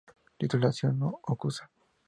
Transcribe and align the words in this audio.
Titulación 0.41 0.97
no 1.01 1.09
acuosa. 1.31 1.63